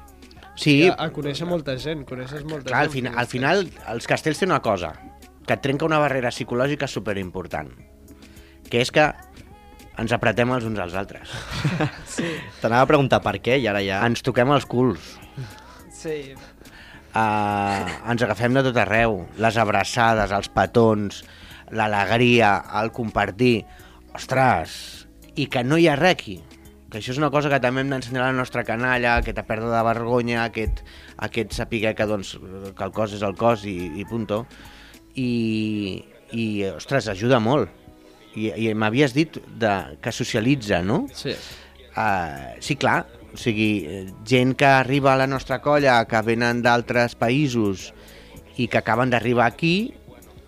[0.57, 2.97] Sí, A, a conèixer molta gent, coneixes molta clar, al, gent.
[2.97, 4.95] final, al final els castells tenen una cosa,
[5.45, 7.69] que et trenca una barrera psicològica superimportant,
[8.71, 9.09] que és que
[10.01, 11.33] ens apretem els uns als altres.
[12.61, 14.01] T'anava a preguntar per què i ara ja...
[14.07, 15.13] Ens toquem els culs.
[15.93, 16.33] Sí.
[17.11, 19.25] Uh, ens agafem de tot arreu.
[19.41, 21.21] Les abraçades, els petons,
[21.75, 23.65] l'alegria, el compartir.
[24.15, 25.05] Ostres,
[25.39, 26.39] i que no hi ha res aquí.
[26.91, 29.77] Que això és una cosa que també hem d'ensenyar a la nostra canalla, aquesta pèrdua
[29.77, 30.81] de vergonya, aquest,
[31.23, 32.33] aquest saber que, doncs,
[32.75, 34.41] que el cos és el cos i, i punto.
[35.15, 35.29] I,
[36.35, 37.80] i, ostres, ajuda molt.
[38.35, 41.03] I, i m'havies dit de, que socialitza, no?
[41.15, 41.33] Sí.
[41.91, 47.15] Uh, sí, clar, o sigui, gent que arriba a la nostra colla, que venen d'altres
[47.19, 47.89] països
[48.59, 49.93] i que acaben d'arribar aquí,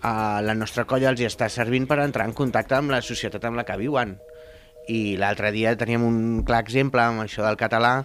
[0.04, 3.44] a la nostra colla els hi està servint per entrar en contacte amb la societat
[3.48, 4.18] amb la que viuen.
[4.92, 8.02] I l'altre dia teníem un clar exemple amb això del català,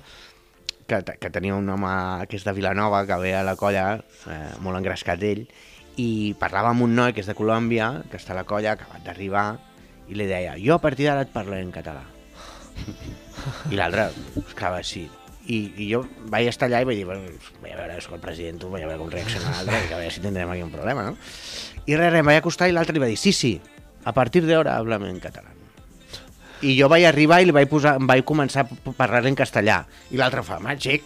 [0.89, 1.91] que, que tenia un home
[2.31, 3.99] que és de Vilanova, que ve a la colla,
[4.31, 5.43] eh, molt engrescat ell,
[5.99, 9.03] i parlava amb un noi que és de Colòmbia, que està a la colla, acabat
[9.05, 9.49] d'arribar,
[10.10, 12.04] i li deia, jo a partir d'ara et parlaré en català.
[13.69, 14.10] I l'altre
[14.41, 15.06] es quedava així.
[15.50, 17.30] I, I jo vaig estar allà i vaig dir, bueno,
[17.63, 20.13] vaig a veure, soc el president, vaig a veure com reacciona l'altre, i a veure
[20.13, 21.15] si tindrem aquí un problema, no?
[21.86, 23.56] I res, res, em vaig acostar i l'altre li va dir, sí, sí,
[24.06, 25.56] a partir d'ara háblame en català.
[26.60, 29.80] I jo vaig arribar i li vaig posar, em vaig començar a parlar en castellà.
[30.12, 31.00] I l'altre fa, i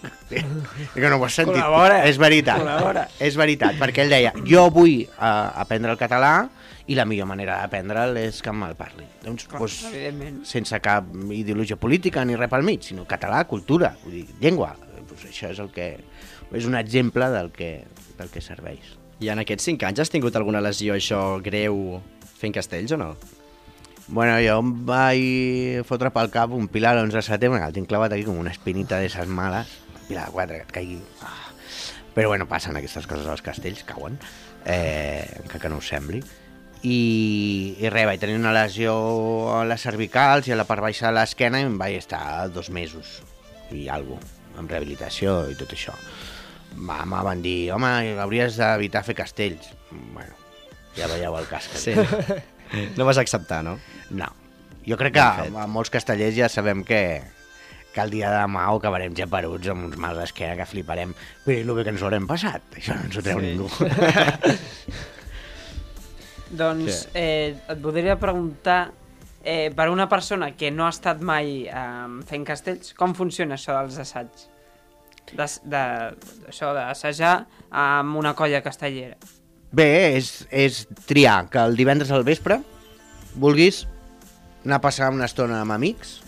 [0.98, 1.60] que no ho has sentit.
[1.60, 2.00] Col·labora.
[2.10, 3.06] És veritat, Col·labora.
[3.22, 6.34] és veritat, perquè ell deia, jo vull uh, aprendre el català
[6.88, 9.06] i la millor manera d'aprendre'l és que me'l parli.
[9.24, 10.42] Doncs, doncs, Evidentment.
[10.48, 14.74] sense cap ideologia política ni res pel mig, sinó català, cultura, vull dir, llengua.
[15.08, 15.94] Pues això és el que
[16.54, 17.86] és un exemple del que,
[18.18, 18.98] del que serveix.
[19.24, 22.02] I en aquests 5 anys has tingut alguna lesió això greu
[22.40, 23.14] fent castells o no?
[24.08, 27.88] Bueno, jo em vaig fotre pel cap un pilar l'11 de setembre, que el tinc
[27.88, 31.00] clavat aquí com una espinita de ses males, un pilar de 4 que et caigui.
[31.24, 31.54] Ah.
[32.14, 34.20] Però bueno, passen aquestes coses als castells, cauen,
[34.66, 36.20] eh, que, que no us sembli.
[36.84, 38.94] I, i res, vaig tenir una lesió
[39.56, 42.68] a les cervicals i a la part baixa de l'esquena i em vaig estar dos
[42.76, 43.22] mesos
[43.72, 44.26] i alguna
[44.60, 45.94] amb rehabilitació i tot això.
[46.86, 47.90] Va, me van dir, home,
[48.22, 49.72] hauries d'evitar fer castells.
[50.14, 50.36] Bueno,
[50.98, 51.96] ja veieu el cas que Sí.
[52.98, 53.78] no vas acceptar, no?
[54.12, 54.28] no.
[54.86, 57.22] Jo crec que a molts castellers ja sabem que,
[57.96, 61.16] que el dia de demà ho acabarem japeruts amb uns mals d'esquena que fliparem.
[61.48, 63.46] Però el bé que ens ho haurem passat, això no ens ho treu Sí.
[63.48, 63.70] ningú.
[66.54, 68.92] Doncs eh, et voldria preguntar,
[69.44, 73.76] eh, per una persona que no ha estat mai eh, fent castells, com funciona això
[73.80, 74.50] dels assaigs?
[75.34, 75.84] De, de,
[76.52, 77.38] això d'assajar
[77.72, 79.16] amb una colla castellera.
[79.74, 82.60] Bé, és, és triar que el divendres al vespre
[83.40, 83.88] vulguis
[84.64, 86.20] anar a passar una estona amb amics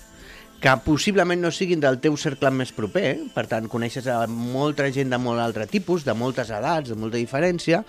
[0.65, 3.25] que possiblement no siguin del teu cercle més proper, eh?
[3.35, 7.19] per tant coneixes a molta gent de molt altre tipus, de moltes edats, de molta
[7.21, 7.83] diferència,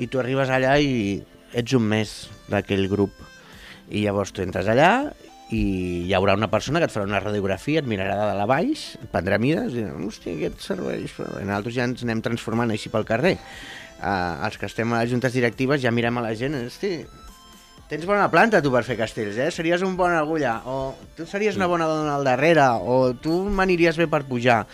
[0.00, 1.18] i tu arribes allà i
[1.54, 2.16] ets un més
[2.50, 3.14] d'aquell grup.
[3.90, 4.90] I llavors tu entres allà
[5.52, 5.62] i
[6.08, 8.84] hi haurà una persona que et farà una radiografia, et mirarà de dalt a baix,
[8.98, 11.12] et prendrà mides i dirà, hòstia, aquest serveix...
[11.16, 13.36] però bé, Nosaltres ja ens anem transformant així pel carrer.
[14.00, 16.94] Uh, els que estem a les juntes directives ja mirem a la gent, hosti,
[17.88, 19.50] tens bona planta tu per fer castells, eh?
[19.54, 24.00] Series un bon agulla, o tu series una bona dona al darrere, o tu m'aniries
[24.00, 24.64] bé per pujar.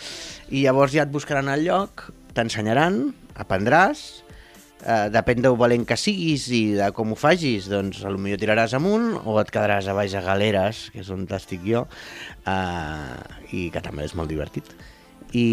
[0.49, 3.03] I llavors ja et buscaran el lloc, t'ensenyaran,
[3.39, 4.20] aprendràs,
[4.81, 9.13] eh, depèn del valent que siguis i de com ho facis, doncs millor tiraràs amunt
[9.21, 11.85] o et quedaràs a baix a galeres, que és on estic jo,
[12.49, 13.15] eh,
[13.55, 14.73] i que també és molt divertit.
[15.37, 15.47] I,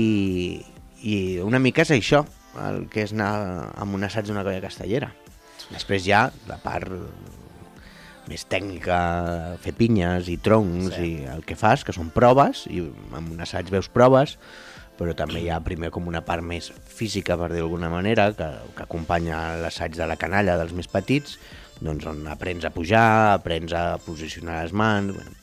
[1.06, 2.24] i una mica és això,
[2.68, 5.12] el que és anar amb un assaig d'una colla castellera.
[5.68, 6.90] Després hi ha la part
[8.28, 8.96] més tècnica,
[9.62, 11.04] fer pinyes i troncs sí.
[11.06, 12.82] i el que fas, que són proves, i
[13.16, 14.36] amb un assaig veus proves,
[14.98, 18.48] però també hi ha primer com una part més física, per dir d'alguna manera, que,
[18.76, 21.38] que acompanya l'assaig de la canalla dels més petits,
[21.80, 25.14] doncs on aprens a pujar, aprens a posicionar les mans...
[25.14, 25.36] Bueno,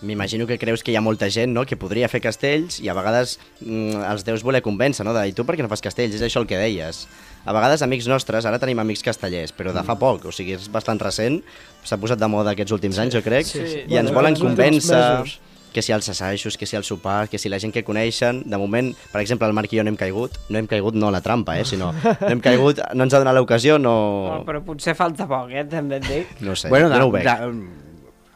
[0.00, 1.66] M'imagino que creus que hi ha molta gent no?
[1.68, 5.12] que podria fer castells i a vegades mm, els deus voler convèncer, no?
[5.12, 6.16] De, I tu per què no fas castells?
[6.16, 7.02] És això el que deies.
[7.44, 10.00] A vegades amics nostres, ara tenim amics castellers, però de fa Mm.
[10.00, 11.42] poc, o sigui, és bastant recent,
[11.84, 13.60] s'ha posat de moda aquests últims anys, jo crec, sí.
[13.60, 15.36] i Bueno, ens volen convèncer mesos.
[15.72, 18.42] Que si els assajos, que si el sopar, que si la gent que coneixen.
[18.50, 21.08] De moment, per exemple, el Marc i jo no hem caigut, no hem caigut no
[21.08, 24.42] a la trampa, eh, sinó no hem caigut, no ens ha donat l'ocasió, Oh, no...
[24.46, 26.34] però potser falta poc, eh, també et dic.
[26.44, 27.28] No sé, bueno, jo no ho veig.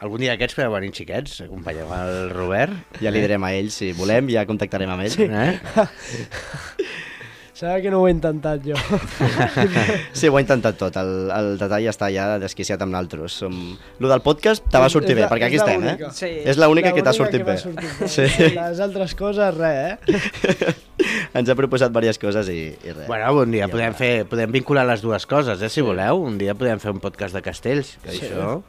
[0.05, 2.73] algun dia d'aquests podeu venir xiquets, acompanyeu el Robert.
[3.01, 5.13] Ja li direm a ell, si volem, ja contactarem amb ell.
[5.15, 5.25] Sí.
[5.29, 5.59] Eh?
[7.55, 8.75] Sabe que no ho he intentat jo.
[10.11, 10.97] Sí, ho ha intentat tot.
[10.99, 13.37] El, el detall està ja desquiciat amb naltros.
[13.39, 13.55] Som...
[14.03, 16.09] Lo del podcast te va sortir És bé, la- perquè aquí estem, eh?
[16.17, 16.31] Sí.
[16.51, 17.55] És l'única que t'ha sortit bé.
[17.61, 18.09] sortit bé.
[18.11, 18.25] Sí.
[18.57, 20.75] Les altres coses, res, eh?
[21.39, 23.07] Ens ha proposat diverses coses i, i res.
[23.07, 26.19] Bueno, un dia podem, fer, podem vincular les dues coses, eh, si voleu.
[26.27, 28.25] Un dia podem fer un podcast de castells, que Sí.
[28.27, 28.59] això...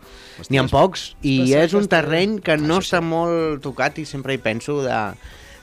[0.52, 4.40] N'hi ha pocs, i és un terreny que no està molt tocat i sempre hi
[4.44, 4.98] penso de,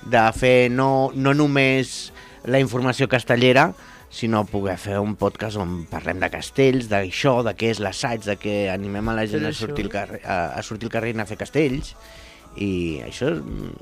[0.09, 2.09] de fer no, no només
[2.45, 3.71] la informació castellera,
[4.13, 8.35] sinó poder fer un podcast on parlem de castells, d'això, de què és l'assaig, de
[8.37, 11.17] què animem a la gent a sortir, al carrer, a, a sortir al carrer i
[11.17, 11.95] anar a fer castells.
[12.61, 13.31] I això.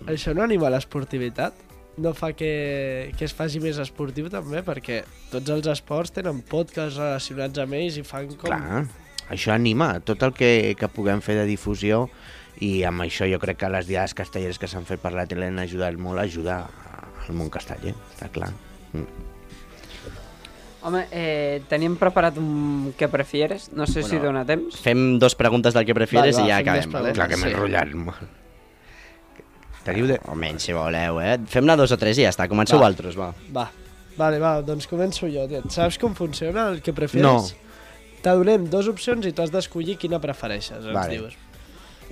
[0.08, 1.68] Això no anima l'esportivitat?
[2.00, 4.62] No fa que, que es faci més esportiu també?
[4.64, 5.02] Perquè
[5.34, 8.48] tots els esports tenen podcasts relacionats amb ells i fan com...
[8.48, 8.86] Clar,
[9.32, 12.06] això anima tot el que, que puguem fer de difusió
[12.64, 15.52] i amb això jo crec que les diades castelleres que s'han fet per la tele
[15.52, 16.62] han ajudat molt a ajudar
[17.32, 18.52] al món casteller, està clar.
[18.94, 19.08] Mm.
[20.84, 24.80] Home, eh, teníem preparat un què prefieres, no sé si Bueno, dona temps.
[24.82, 27.12] Fem dos preguntes del que prefieres Va, va, i ja acabem, vale?
[27.14, 27.54] Clar que m'he Sí.
[27.54, 28.24] enrotllat molt.
[29.86, 30.20] Teniu de...
[30.30, 31.38] O menys, si voleu, eh?
[31.50, 32.48] Fem-ne dos o tres i ja està.
[32.50, 32.88] Comenceu Va.
[32.90, 33.32] altres, va.
[33.54, 33.68] Va,
[34.18, 35.48] vale, va, doncs començo jo.
[35.50, 35.62] Tio.
[35.74, 37.26] Saps com funciona el que prefieres?
[37.26, 37.46] No.
[38.22, 40.84] T'adonem dues opcions i tu has d'escollir quina prefereixes.
[40.86, 41.18] Ens Vale.
[41.18, 41.38] dius.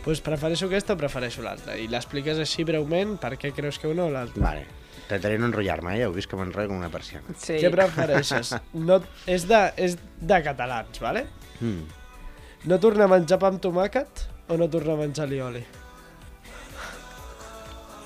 [0.03, 1.75] Pues prefereixo aquesta o prefereixo l'altra.
[1.77, 4.41] I l'expliques així breument per què creus que una o l'altra.
[4.41, 4.65] Vale.
[5.09, 6.01] De no enrotllar-me, eh?
[6.03, 7.33] Ja heu vist que m'enrotllo com una persiana.
[7.41, 7.57] Sí.
[7.57, 8.53] Què prefereixes?
[8.89, 11.25] No, és, de, és de catalans, vale?
[11.59, 11.87] Mm.
[12.69, 15.65] No tornar a menjar pa amb tomàquet o no tornar a menjar lioli?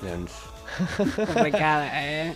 [0.00, 0.40] Doncs
[0.74, 2.34] Complicada, eh?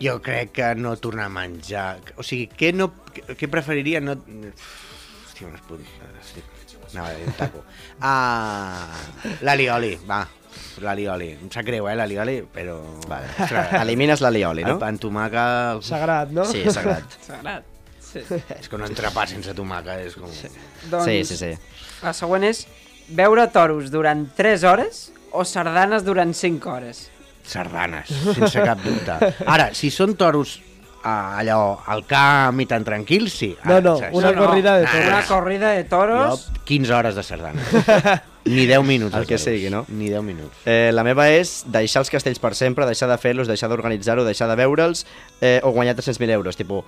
[0.00, 2.00] jo crec que no tornar a menjar...
[2.20, 4.16] O sigui, què, no, què preferiria no...
[4.16, 6.34] Hòstia, unes puntes...
[6.92, 7.62] Anava a dir un taco.
[8.00, 8.92] Ah,
[9.44, 10.20] l'alioli, va.
[10.84, 11.30] L'alioli.
[11.40, 12.76] Em sap greu, eh, l'alioli, però...
[13.08, 13.30] Vale.
[13.40, 14.78] Ostres, Elimines l'alioli, el no?
[14.82, 15.80] pa amb.
[15.86, 16.44] Sagrat, no?
[16.48, 17.16] Sí, sagrat.
[17.28, 17.64] Sagrat.
[18.06, 18.22] Sí.
[18.58, 20.30] És que un entrepà sense tomàca és com...
[20.90, 21.50] Doncs Sí, sí, sí.
[22.04, 22.62] la següent és
[23.16, 27.02] veure toros durant 3 hores o sardanes durant 5 hores.
[27.46, 29.18] Sardanes, sense cap dubte.
[29.46, 30.56] Ara, si són toros
[31.06, 33.50] ah, allò, al camp i tan tranquils, sí.
[33.64, 34.16] No, Ara, no, saps?
[34.18, 34.90] una corrida de Ah.
[34.92, 35.06] toros.
[35.12, 36.46] Una corrida de toros...
[36.48, 37.68] Jo, 15 hores de sardanes.
[38.46, 39.16] Ni 10 minuts.
[39.16, 39.84] El que sigui, no?
[39.88, 40.62] Ni 10 minuts.
[40.64, 44.48] Eh, la meva és deixar els castells per sempre, deixar de fer-los, deixar d'organitzar-ho, deixar
[44.50, 45.04] de veure'ls
[45.40, 46.56] eh, o guanyar 300.000 euros.
[46.56, 46.84] Tipo,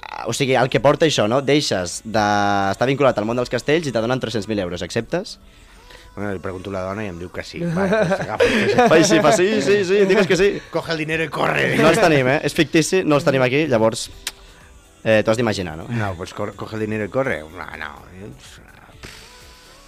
[0.00, 1.42] ah, o sigui, el que porta això, no?
[1.44, 4.82] Deixes d'estar vinculat al món dels castells i te donen 300.000 euros.
[4.82, 5.38] Acceptes?
[6.14, 7.60] Bueno, li pregunto a la dona i em diu que sí.
[7.74, 10.52] Vale, doncs Ai, sí, fa sí, sí, sí, digues que sí.
[10.70, 11.74] Coge el dinero i corre.
[11.80, 12.38] No els tenim, eh?
[12.46, 14.08] És fictici, no els tenim aquí, llavors
[15.04, 15.88] eh, t'ho has d'imaginar, no?
[15.90, 17.42] No, pues coge el dinero i corre.
[17.42, 17.92] No, no.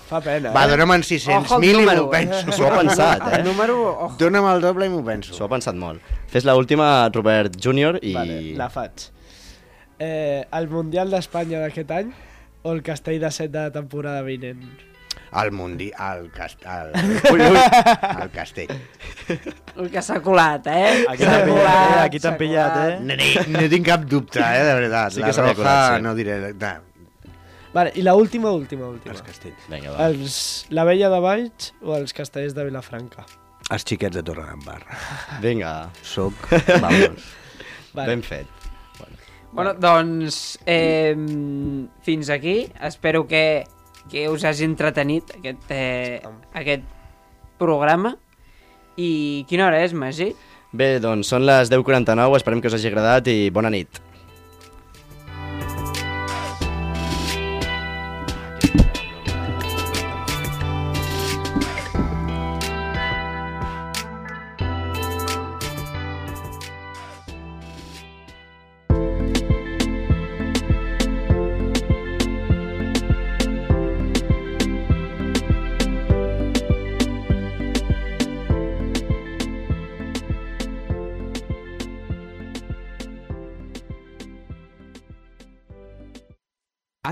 [0.07, 0.71] Fa pena, Va, eh?
[0.71, 2.53] dona'm en Ojo al 600.000 i m'ho penso.
[2.55, 3.41] S'ho ha pensat, eh?
[3.41, 3.77] El número...
[3.91, 5.35] Oh, Dona'm el doble i m'ho penso.
[5.35, 6.15] S'ho ha pensat molt.
[6.31, 8.15] Fes la última, Robert Júnior, i...
[8.15, 9.09] Vale, la faig.
[9.99, 12.13] Eh, el Mundial d'Espanya d'aquest any
[12.63, 14.63] o el Castell de set de la temporada vinent?
[15.37, 16.93] El Mundi, el, cast, el,
[17.33, 17.59] Ui, ui.
[18.23, 18.71] el castell.
[19.77, 21.03] el que s'ha colat, eh?
[21.11, 22.03] Aquí t'han pillat, eh?
[22.07, 22.99] Aquí t'han pillat, eh?
[23.03, 25.17] No, no, no tinc cap dubte, eh, de veritat.
[25.17, 26.07] Sí la que s'havia Roja, colat, sí.
[26.07, 26.39] no diré...
[26.55, 26.77] No,
[27.77, 29.13] Vale, i la última, última, última.
[29.13, 29.67] els castells.
[29.69, 30.07] Vinga, va.
[30.09, 30.37] Els,
[30.73, 33.27] la Vella de Valls o els castells de Vilafranca?
[33.69, 34.97] Els xiquets de Torredembarra.
[35.45, 36.49] Vinga, Soc,
[36.81, 37.27] vamos.
[37.93, 38.09] Vale.
[38.15, 38.49] ben fet.
[39.53, 41.17] Bueno, doncs, eh,
[42.05, 42.71] fins aquí.
[42.81, 43.65] Espero que,
[44.11, 46.21] que us hagi entretenit aquest, eh,
[46.53, 46.85] aquest
[47.61, 48.17] programa.
[48.97, 50.33] I quina hora és, Magí?
[50.77, 54.01] Bé, doncs són les 10.49, esperem que us hagi agradat i bona nit.